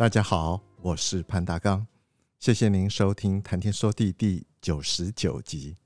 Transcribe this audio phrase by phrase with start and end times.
[0.00, 1.86] 大家好，我是潘大刚，
[2.38, 5.76] 谢谢您收听《谈天说地》第九十九集。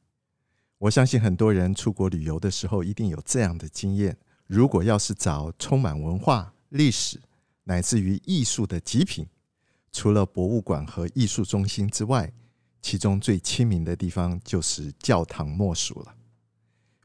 [0.78, 7.20] 我相信很多人出国旅游的时候，一定有这样的经验：如果要是找充满文化、历史
[7.64, 9.26] 乃至于艺术的极品，
[9.90, 12.32] 除了博物馆和艺术中心之外，
[12.80, 16.14] 其中最亲民的地方就是教堂莫属了。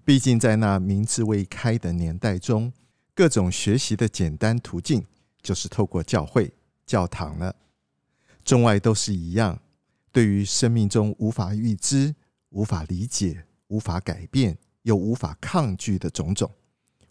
[0.06, 2.72] 毕竟在那民智未开的年代中，
[3.16, 5.04] 各种学习的简单途径
[5.42, 6.54] 就是透过教会。
[6.90, 7.56] 教堂了，
[8.44, 9.62] 中外都是一样。
[10.12, 12.16] 对于生命中无法预知、
[12.50, 16.52] 无法理解、无法改变又无法抗拒的种种，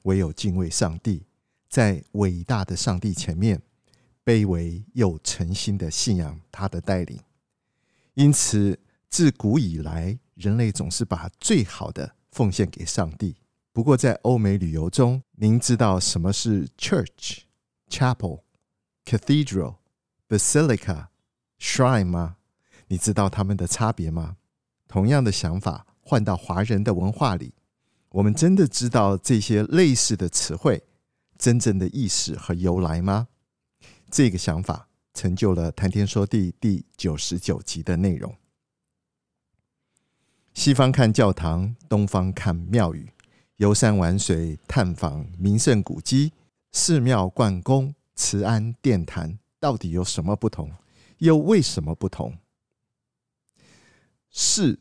[0.02, 1.24] 唯有敬畏上帝，
[1.68, 3.62] 在伟大的上帝前面，
[4.24, 7.16] 卑微又诚心的信仰他的带领。
[8.14, 8.76] 因此，
[9.08, 13.36] 自古以来，人类总是把最好的奉献给上帝。
[13.72, 17.42] 不过，在欧美旅游中，您知道什么是 church、
[17.88, 18.40] chapel
[19.08, 19.76] Cathedral、
[20.28, 21.06] basilica、
[21.58, 22.36] shrine 吗？
[22.88, 24.36] 你知道他们的差别吗？
[24.86, 27.54] 同样的想法换到华人的文化里，
[28.10, 30.82] 我们真的知道这些类似的词汇
[31.38, 33.28] 真正的意思和由来吗？
[34.10, 38.36] 这个想法成就了《谈天说地》第九十九集的内容。
[40.52, 43.10] 西方看教堂，东方看庙宇，
[43.56, 46.34] 游山玩水，探访名胜古迹、
[46.72, 47.94] 寺庙、观宫。
[48.18, 50.72] 慈安殿坛到底有什么不同？
[51.18, 52.36] 又为什么不同？
[54.28, 54.80] 是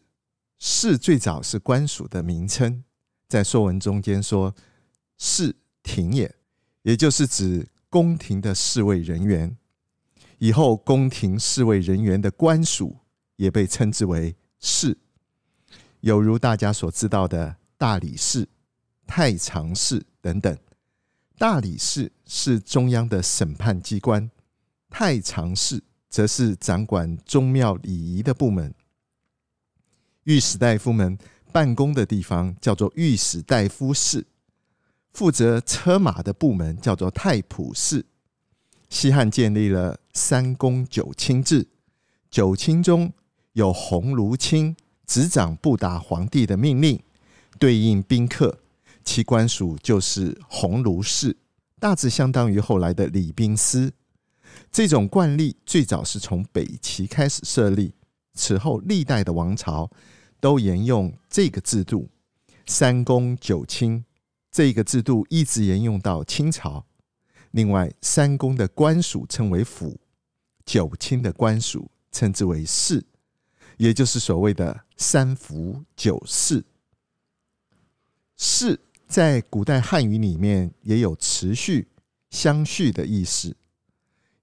[0.57, 2.83] 是最早是官署的名称，
[3.27, 4.55] 在说文中间说
[5.19, 6.35] “侍廷也”，
[6.81, 9.55] 也就是指宫廷的侍卫人员。
[10.39, 12.97] 以后宫廷侍卫人员的官署
[13.35, 14.97] 也被称之为寺，
[15.99, 18.49] 有如大家所知道的大理寺、
[19.05, 20.57] 太常寺等等。
[21.37, 24.31] 大理寺是中央的审判机关，
[24.89, 28.73] 太常寺则是掌管宗庙礼仪的部门。
[30.23, 31.15] 御史大夫们
[31.51, 34.25] 办公的地方叫做御史大夫室，
[35.13, 38.03] 负责车马的部门叫做太仆室。
[38.89, 41.67] 西汉建立了三公九卿制，
[42.31, 43.13] 九卿中
[43.53, 44.75] 有鸿胪卿，
[45.05, 46.99] 执掌布达皇帝的命令，
[47.59, 48.57] 对应宾客。
[49.07, 51.38] 其官署就是鸿胪士，
[51.79, 53.94] 大致相当于后来的礼宾司。
[54.69, 57.94] 这种惯例最早是从北齐开始设立，
[58.34, 59.90] 此后历代的王朝
[60.41, 62.09] 都沿用这个制度。
[62.66, 64.03] 三公九卿
[64.51, 66.85] 这个制度一直沿用到清朝。
[67.51, 69.97] 另外，三公的官署称为府，
[70.66, 73.06] 九卿的官署称之为市，
[73.78, 76.66] 也就是所谓的三府九室。
[78.35, 78.78] 室。
[79.07, 81.88] 在古代汉语里面也有持续、
[82.29, 83.56] 相续的意思，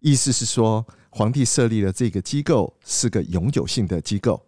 [0.01, 4.45] 意思是说，皇帝设立了这个机构是个永久性的机构，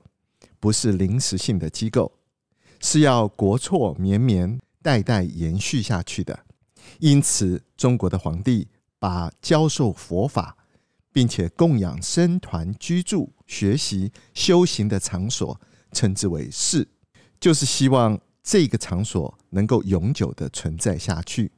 [0.58, 2.10] 不是临时性的机构，
[2.80, 6.46] 是要国错绵绵、代代延续下去的。
[6.98, 8.66] 因此，中国的皇帝
[8.98, 10.56] 把教授佛法，
[11.12, 15.60] 并且供养僧团居住、学习、修行的场所
[15.92, 16.88] 称之为寺，
[17.38, 18.18] 就是希望。
[18.46, 21.50] 这个场所能够永久的存在下去。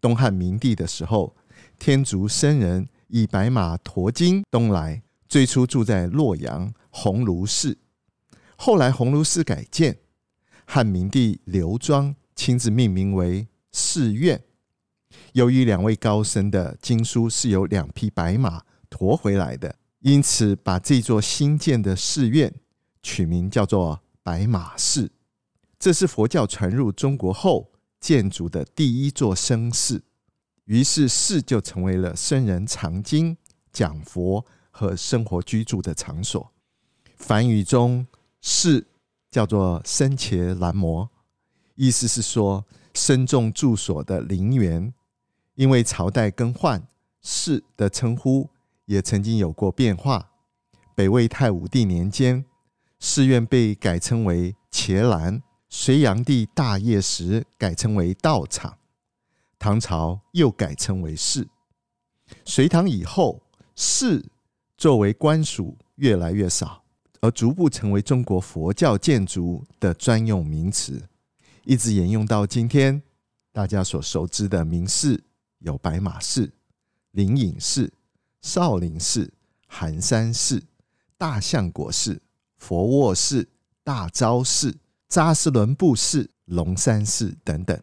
[0.00, 1.36] 东汉明帝的时候，
[1.78, 7.76] 天竺僧人以白马驮经东来，最初住在洛阳鸿胪寺，
[8.56, 9.98] 后来鸿胪寺改建，
[10.64, 14.42] 汉明帝刘庄亲自命名为寺院。
[15.34, 22.54] 由于两位高僧的经书是由两匹白马驮回来的，因此把这座新建的寺院
[23.02, 25.12] 取名叫做白马寺。
[25.78, 27.70] 这是佛教传入中国后
[28.00, 30.02] 建筑的第一座僧寺，
[30.64, 33.36] 于是寺就成为了僧人藏经、
[33.72, 36.52] 讲佛和生活居住的场所。
[37.16, 38.06] 梵语中
[38.40, 38.86] “寺”
[39.30, 41.10] 叫做僧伽蓝摩，
[41.74, 42.64] 意思是说
[42.94, 44.92] 僧众住所的陵园。
[45.54, 46.86] 因为朝代更换，
[47.22, 48.50] 寺的称呼
[48.84, 50.30] 也曾经有过变化。
[50.94, 52.44] 北魏太武帝年间，
[53.00, 55.42] 寺院被改称为伽蓝。
[55.78, 58.78] 隋炀帝大业时改称为道场，
[59.58, 61.46] 唐朝又改称为市。
[62.46, 63.42] 隋唐以后，
[63.74, 64.24] 市
[64.78, 66.82] 作为官署越来越少，
[67.20, 71.06] 而逐步成为中国佛教建筑的专用名词，
[71.64, 73.02] 一直沿用到今天。
[73.52, 75.22] 大家所熟知的名寺
[75.58, 76.50] 有白马寺、
[77.10, 77.92] 灵隐寺、
[78.40, 79.30] 少林寺、
[79.66, 80.64] 寒山寺、
[81.18, 82.22] 大相国寺、
[82.56, 83.46] 佛卧寺、
[83.84, 84.74] 大昭寺、
[85.08, 87.80] 扎斯伦布寺、龙山寺等等。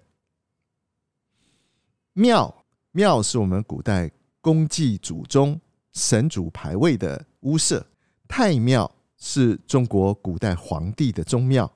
[2.14, 4.12] 庙，庙是我们古代
[4.42, 5.60] 公祭祖宗、
[5.94, 7.86] 神主牌位的屋舍。
[8.28, 11.72] 太庙是中国古代皇帝的宗庙。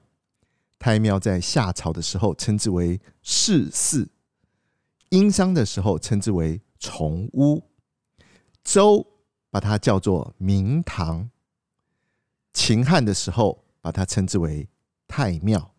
[0.80, 4.08] 太庙在夏朝的时候称之为世寺，
[5.10, 7.64] 殷商的时候称之为崇屋，
[8.64, 9.06] 周
[9.50, 11.32] 把它叫做明堂，
[12.54, 14.68] 秦汉的时候把它称之为
[15.18, 15.74] 太庙。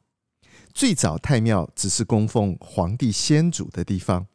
[0.74, 4.26] 最早太庙只是供奉皇帝先祖的地方，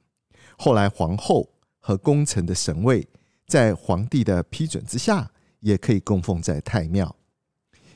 [0.58, 3.06] 后来皇后和功臣的神位
[3.46, 5.30] 在皇帝的批准之下，
[5.60, 7.14] 也可以供奉在太庙。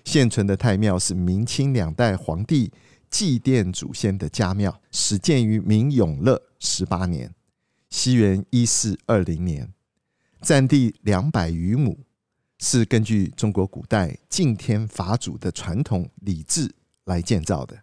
[0.03, 2.73] 现存的太庙是明清两代皇帝
[3.09, 7.33] 祭奠祖先的家庙，始建于明永乐十八年
[7.89, 9.73] （西元一四二零年），
[10.43, 12.03] 占地两百余亩，
[12.59, 16.75] 是根据中国古代敬天法祖的传统礼制
[17.07, 17.77] 来建造的。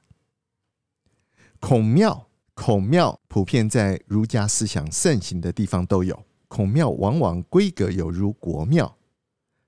[1.61, 8.97] 孔庙，孔庙普遍在儒家思想盛行的地方都有，孔庙往往规格有如国庙。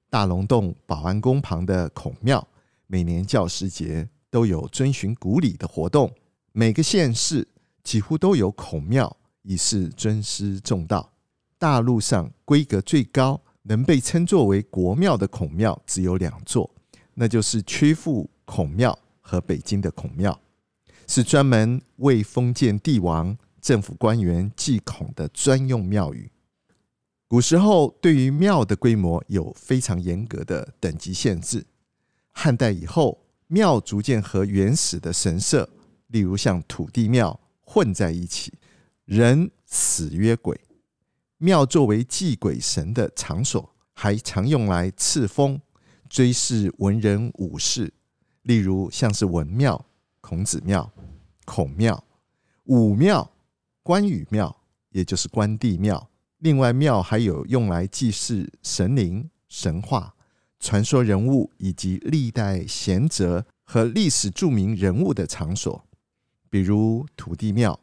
[0.08, 2.47] 大龙洞保安宫旁的孔庙，
[2.87, 6.14] 每年教师节都有遵循古礼的活动。
[6.52, 7.47] 每个县市
[7.82, 11.12] 几乎都有孔庙，以示尊师重道。
[11.59, 16.70] 大陆上规格最高、能被称作为国庙的孔庙只有两座，
[17.14, 20.40] 那就是曲阜孔庙和北京的孔庙，
[21.08, 26.31] 是专门为封建帝王、政府官员祭孔的专用庙宇。
[27.26, 31.67] 古时候对于庙的规模有非常严格的等级限制。
[32.31, 35.69] 汉代以后，庙逐渐和原始的神社，
[36.06, 38.52] 例如像土地庙混在一起。
[39.06, 40.61] 人死曰鬼，
[41.38, 45.61] 庙作为祭鬼神的场所，还常用来赐封、
[46.08, 47.93] 追谥文人武士。
[48.47, 49.85] 例如像是文庙、
[50.21, 50.89] 孔子庙、
[51.45, 52.03] 孔庙、
[52.67, 53.29] 武庙、
[53.83, 54.57] 关羽庙，
[54.91, 56.09] 也就是关帝庙。
[56.39, 60.15] 另外，庙还有用来祭祀神灵、神话、
[60.61, 65.85] 传说人物以及历代贤哲和历史著名人物的场所，
[66.49, 67.81] 比如土地庙、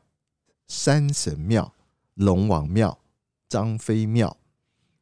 [0.67, 1.73] 山神庙、
[2.13, 2.97] 龙王庙、
[3.49, 4.37] 张飞庙、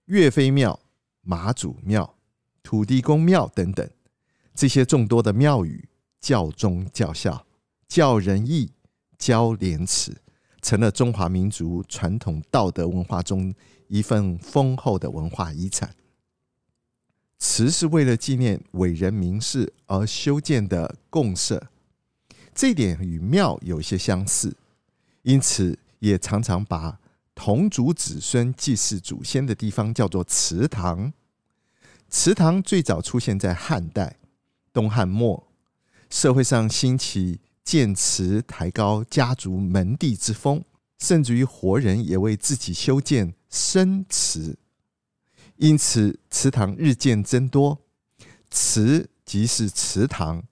[0.06, 0.80] 岳飞庙、
[1.22, 2.16] 妈祖庙、
[2.64, 3.88] 土地公庙等等。
[4.62, 7.48] 这些众多的庙宇，教宗教孝、
[7.88, 8.72] 教仁义、
[9.18, 10.16] 教廉耻。
[10.62, 13.52] 成了中华民族传统道德文化中
[13.88, 15.96] 一份丰厚的文化遗产。
[17.40, 21.72] 祠是为了纪念伟人名士而修建的贡社，
[22.54, 24.56] 这一点与庙有些相似，
[25.24, 27.00] 因此也常常把
[27.34, 31.12] 同族子孙祭祀祖先的地方叫做祠堂。
[32.12, 34.18] 祠堂最早出现在汉代，
[34.74, 35.52] 东汉末，
[36.10, 37.40] 社会上兴起。
[37.64, 40.66] 建祠抬高家族门第之风，
[40.98, 44.58] 甚至于活人也为自己修建生祠，
[45.58, 47.80] 因此祠堂日渐增多。
[48.50, 50.44] 祠即是祠堂，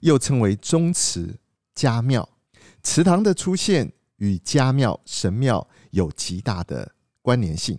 [0.00, 1.38] 又称为宗祠、
[1.74, 2.26] 家庙。
[2.82, 7.78] 祠堂的出现与家庙、神庙有极大的关联性。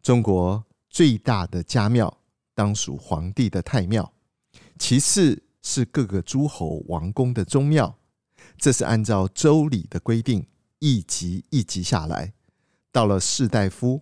[0.00, 2.16] 中国最大的家庙
[2.54, 4.10] 当属皇帝的太庙，
[4.78, 5.42] 其次。
[5.60, 7.98] 是各个诸侯王公的宗庙，
[8.56, 10.46] 这是按照周礼的规定，
[10.78, 12.32] 一级一级下来，
[12.90, 14.00] 到了士大夫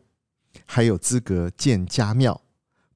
[0.64, 2.40] 还有资格建家庙，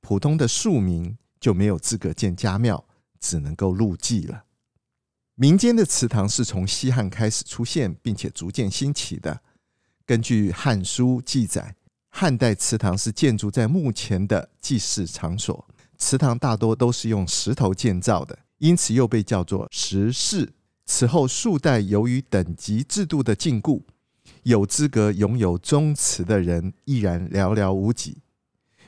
[0.00, 2.87] 普通的庶民就没有资格建家庙，
[3.18, 4.44] 只能够入祭了。
[5.34, 9.40] 民间的祠堂是从西汉开始出现，并且逐渐兴起的。
[10.06, 11.75] 根据《汉书》记载，
[12.10, 15.66] 汉代祠堂是建筑在墓前的祭祀场所，
[16.00, 18.37] 祠堂大多都是用石头建造的。
[18.59, 20.52] 因此又被叫做石室。
[20.85, 23.80] 此后数代，由于等级制度的禁锢，
[24.42, 28.19] 有资格拥有宗祠的人依然寥寥无几。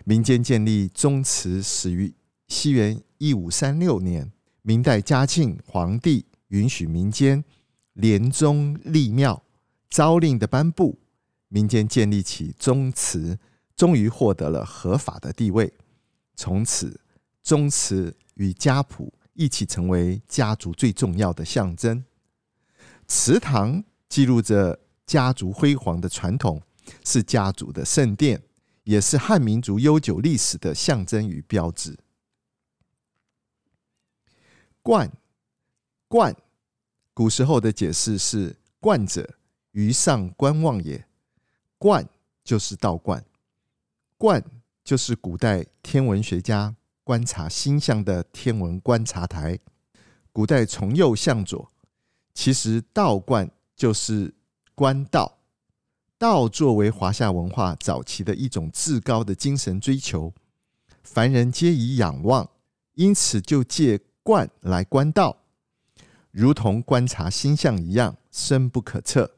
[0.04, 2.12] 民间建立宗祠始于
[2.48, 7.42] 西元一五三六年，明代嘉庆皇帝允许民间
[7.94, 9.42] 连宗立庙，
[9.88, 10.98] 诏令的颁布，
[11.48, 13.38] 民间建立起宗祠，
[13.74, 15.72] 终于获得了合法的地位。
[16.34, 17.00] 从此，
[17.42, 19.12] 宗祠与家谱。
[19.34, 22.04] 一起成为家族最重要的象征。
[23.08, 26.60] 祠堂记录着家族辉煌的传统，
[27.02, 28.42] 是家族的圣殿，
[28.84, 31.98] 也是汉民族悠久历史的象征与标志。
[34.82, 35.10] 观，
[36.08, 36.36] 观，
[37.14, 39.38] 古时候的解释是：观者，
[39.70, 41.06] 于上观望也。
[41.78, 42.06] 观
[42.44, 43.24] 就是道观，
[44.18, 44.44] 观
[44.84, 49.58] 就是古代天文学家观察星象的天文观察台。
[50.32, 51.70] 古代从右向左，
[52.32, 54.34] 其实道观就是
[54.74, 55.38] 观道。
[56.16, 60.32] 道作为华夏文化早期的一种至高的精神追求，
[61.02, 62.48] 凡人皆以仰望，
[62.94, 65.36] 因此就借观来观道，
[66.30, 69.30] 如同观察星象一样，深不可测。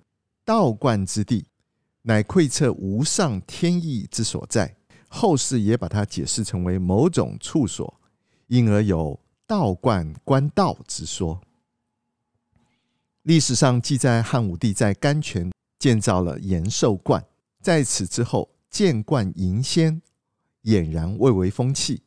[0.44, 1.46] 道观之地，
[2.02, 4.76] 乃窥测无上天意之所在。
[5.14, 8.00] 后世也把它解释成为某种处所，
[8.48, 9.20] 因而有。
[9.46, 11.38] 道观观道之说，
[13.24, 17.22] 历史上记载汉武帝在甘泉建造了延寿观，
[17.60, 20.00] 在此之后见观迎仙
[20.62, 22.02] 俨然蔚为风气。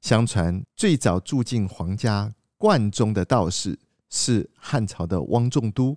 [0.00, 3.76] 相传最早住进皇家观中的道士
[4.08, 5.96] 是汉朝的汪仲都，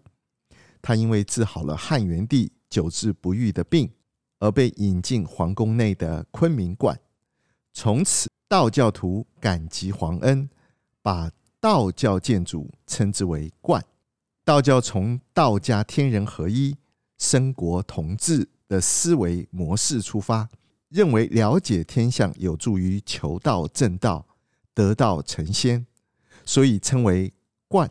[0.82, 3.88] 他因为治好了汉元帝久治不愈的病，
[4.42, 7.00] 而被引进皇宫内的坤明观。
[7.72, 10.50] 从此道教徒感激皇恩。
[11.04, 13.84] 把道教建筑称之为观，
[14.44, 16.78] 道教从道家天人合一、
[17.18, 20.48] 生国同治的思维模式出发，
[20.90, 24.24] 认为了解天象有助于求道正道、
[24.76, 25.84] 得道成仙，
[26.46, 27.34] 所以称为
[27.68, 27.90] 观，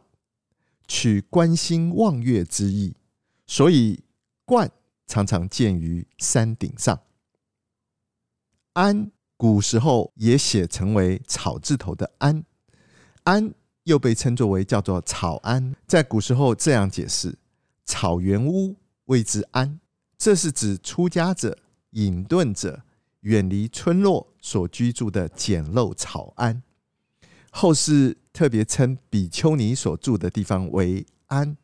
[0.87, 2.95] 取观星望月之意，
[3.45, 4.04] 所以
[4.45, 4.71] 观
[5.11, 7.00] 常常建于山顶上。
[8.75, 12.45] 庵，古时候也写成为草字头的庵。
[13.25, 13.52] 庵
[13.83, 17.37] 又被称作为叫做草庵，在古时候这样解释：
[17.85, 18.76] 草原屋
[19.07, 19.81] 谓之庵，
[20.17, 21.59] 这是指出家者、
[21.90, 22.85] 隐遁者
[23.23, 26.62] 远离村落所居住的简陋草庵。
[27.50, 31.57] 后世特别称比丘尼所住的地方为庵。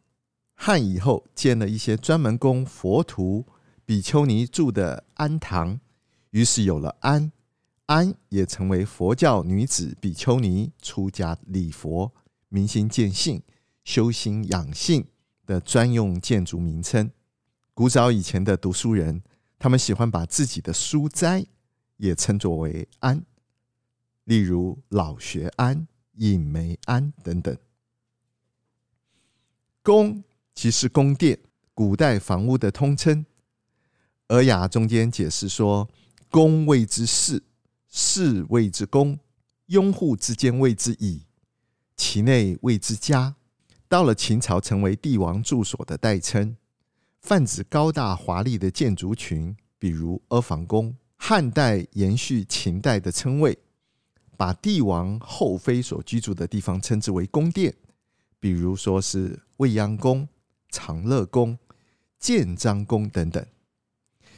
[0.58, 3.46] 汉以后建了一些专门供佛徒、
[3.84, 5.78] 比丘尼住的庵堂，
[6.30, 7.30] 于是有了庵。
[7.86, 12.12] 庵也成为佛教女子比丘尼出家礼佛、
[12.48, 13.40] 明心见性、
[13.84, 15.06] 修心养性
[15.46, 17.08] 的专用建筑名称。
[17.72, 19.22] 古早以前的读书人，
[19.58, 21.46] 他们喜欢把自己的书斋
[21.98, 23.24] 也称作为庵，
[24.24, 27.56] 例如老学庵、隐梅庵等等。
[29.82, 30.24] 宫
[30.56, 31.38] 即是宫殿，
[31.74, 33.26] 古代房屋的通称。
[34.28, 35.88] 尔雅中间解释说：
[36.30, 37.44] 宫谓之室。
[37.88, 39.18] 室谓之宫，
[39.66, 41.22] 拥护之间谓之椅，
[41.96, 43.36] 其内谓之家。
[43.88, 46.56] 到了秦朝，成为帝王住所的代称，
[47.22, 50.94] 泛指高大华丽的建筑群，比如阿房宫。
[51.16, 53.56] 汉代延续秦代的称谓，
[54.36, 57.74] 把帝王后妃所居住的地方称之为宫殿，
[58.38, 60.28] 比如说是未央宫、
[60.68, 61.58] 长乐宫、
[62.18, 63.44] 建章宫等等。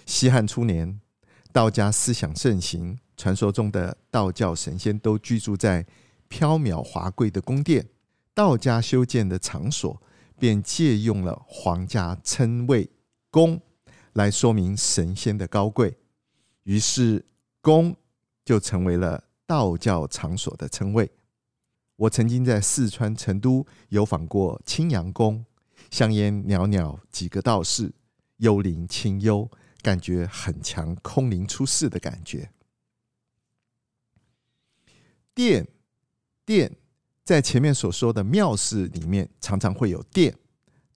[0.07, 1.01] 西汉初年，
[1.53, 2.99] 道家思想盛行。
[3.17, 5.85] 传说中的道教神仙都居住在
[6.29, 7.85] 飘渺华贵的宫殿，
[8.33, 10.01] 道家修建的场所
[10.39, 12.89] 便借用了皇家称谓
[13.29, 13.61] “宫”
[14.15, 15.99] 来说明神仙的高贵，
[16.63, 17.25] 于是
[17.61, 17.97] “宫”
[18.47, 21.11] 就成为了道教场所的称谓。
[21.97, 25.45] 我曾经在四川成都游访过青阳宫，
[25.91, 27.93] 香烟袅袅，几个道士，
[28.37, 29.51] 幽灵清幽，
[29.83, 32.51] 感觉很强空灵出世的感觉。
[35.35, 35.67] 殿，
[36.45, 36.77] 殿
[37.25, 40.37] 在前面所说的庙寺里面，常常会有殿、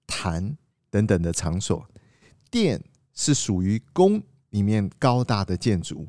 [0.06, 0.56] 坛
[0.90, 1.88] 等等的场所。
[2.50, 2.82] 殿
[3.14, 6.06] 是属于宫里面高大的建筑，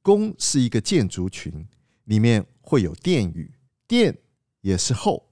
[0.00, 1.66] 宫是一个建筑群，
[2.04, 3.52] 里面会有殿宇。
[3.88, 4.16] 殿
[4.60, 5.28] 也是后，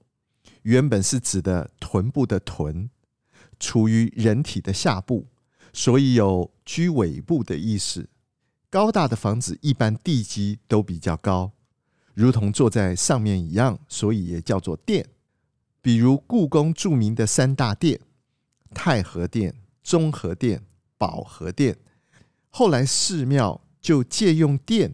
[0.63, 2.89] 原本是指的臀部的臀，
[3.59, 5.27] 处于人体的下部，
[5.73, 8.09] 所以有居尾部的意思。
[8.69, 11.51] 高大的房子一般地基都比较高。
[12.13, 15.07] 如同坐在上面一样，所以也叫做殿。
[15.81, 17.99] 比如故宫著名的三大殿：
[18.73, 20.63] 太和殿、中和殿、
[20.97, 21.77] 保和殿。
[22.49, 24.93] 后来寺庙就借用殿，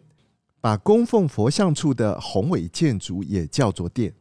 [0.62, 4.14] 把供奉佛像处的宏伟建筑也叫做殿。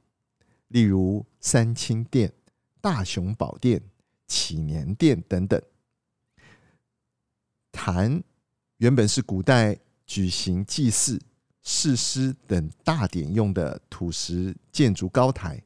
[0.68, 2.32] 例如三清殿、
[2.80, 3.82] 大雄宝殿、
[4.26, 5.60] 祈年殿等等。
[7.72, 8.22] 坛
[8.78, 11.20] 原本是古代举行祭祀。
[11.68, 15.56] 誓师等大典用的土石建筑高台，《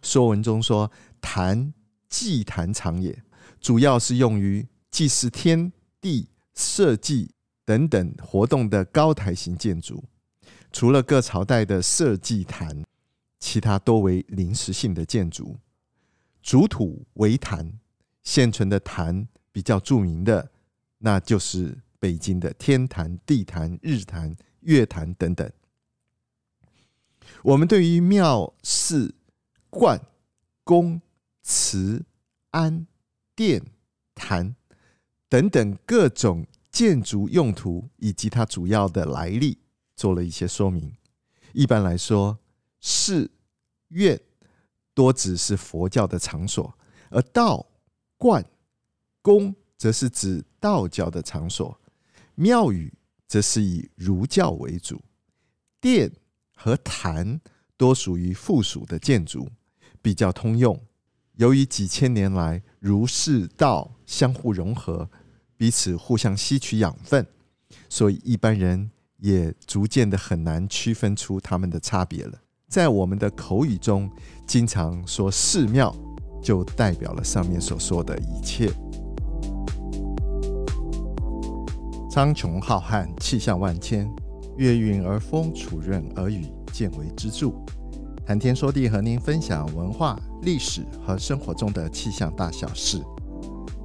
[0.00, 0.88] 说文》中说
[1.20, 1.74] ：“坛，
[2.08, 3.24] 祭坛场也。”
[3.60, 7.28] 主要是用于祭祀天地、社稷
[7.64, 10.04] 等等活动的高台型建筑。
[10.70, 12.84] 除了各朝代的社稷坛，
[13.38, 15.56] 其他多为临时性的建筑。
[16.42, 17.78] 主土为坛，
[18.22, 20.50] 现存的坛比较著名的，
[20.98, 25.50] 那就是北京的天坛、地坛、日坛、月坛等等。
[27.42, 29.14] 我们对于庙、寺、
[29.68, 30.00] 观、
[30.62, 31.00] 宫、
[31.42, 32.04] 祠、
[32.52, 32.86] 庵、
[33.34, 33.60] 殿、
[34.14, 34.54] 坛
[35.28, 39.58] 等等各种建筑用途以及它主要的来历
[39.96, 40.94] 做了一些说明。
[41.52, 42.38] 一般来说，
[42.80, 43.30] 寺、
[43.88, 44.20] 院
[44.94, 46.76] 多指是佛教的场所，
[47.10, 47.66] 而道、
[48.16, 48.44] 观、
[49.22, 51.78] 宫则是指道教的场所，
[52.34, 52.92] 庙宇
[53.26, 55.02] 则是以儒教为主，
[55.80, 56.10] 殿
[56.54, 57.40] 和坛
[57.76, 59.50] 多属于附属的建筑，
[60.00, 60.80] 比较通用。
[61.34, 65.10] 由于几千年来儒释道相互融合，
[65.56, 67.26] 彼此互相吸取养分，
[67.90, 72.40] 所以一般人也逐渐的很难区分出它们的差别了。
[72.68, 74.10] 在我们的口语中，
[74.44, 75.94] 经常说寺庙，
[76.42, 78.68] 就代表了上面所说的一切。
[82.10, 84.10] 苍穹浩瀚，气象万千，
[84.56, 87.52] 月晕而风，础润而雨，见微知著。
[88.26, 93.00] 谈天说地，和您分享文化、历史和生活中的气象大小事，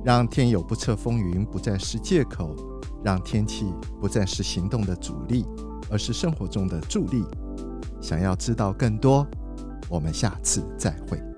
[0.03, 2.55] 让天有不测风云不再是借口，
[3.03, 5.45] 让天气不再是行动的阻力，
[5.91, 7.23] 而是生活中的助力。
[8.01, 9.27] 想要知道更多，
[9.89, 11.30] 我们下次再会。